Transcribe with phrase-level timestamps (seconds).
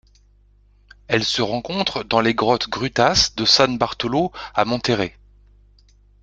[1.07, 5.15] Elle se rencontre dans les grottes Grutas de San Bartolo à Monterrey.